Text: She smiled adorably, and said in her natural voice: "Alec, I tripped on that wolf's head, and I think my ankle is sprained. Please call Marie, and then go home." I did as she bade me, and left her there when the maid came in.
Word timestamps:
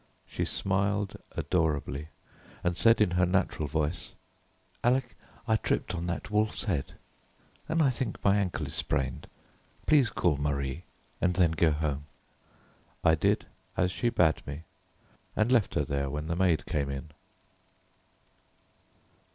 She 0.25 0.45
smiled 0.45 1.15
adorably, 1.37 2.07
and 2.63 2.75
said 2.75 3.01
in 3.01 3.11
her 3.11 3.25
natural 3.27 3.67
voice: 3.67 4.13
"Alec, 4.83 5.15
I 5.47 5.57
tripped 5.57 5.93
on 5.93 6.07
that 6.07 6.31
wolf's 6.31 6.63
head, 6.63 6.93
and 7.69 7.83
I 7.83 7.91
think 7.91 8.17
my 8.23 8.37
ankle 8.37 8.65
is 8.65 8.73
sprained. 8.73 9.27
Please 9.85 10.09
call 10.09 10.37
Marie, 10.37 10.85
and 11.21 11.35
then 11.35 11.51
go 11.51 11.69
home." 11.69 12.05
I 13.03 13.13
did 13.13 13.45
as 13.77 13.91
she 13.91 14.09
bade 14.09 14.41
me, 14.47 14.63
and 15.35 15.51
left 15.51 15.75
her 15.75 15.85
there 15.85 16.09
when 16.09 16.25
the 16.25 16.35
maid 16.35 16.65
came 16.65 16.89
in. 16.89 17.11